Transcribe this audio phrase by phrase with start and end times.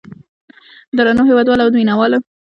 [0.97, 2.19] درنو هېوادوالو او مینه والو.